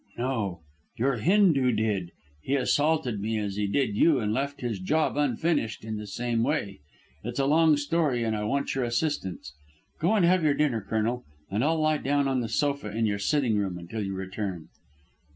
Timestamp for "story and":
7.77-8.35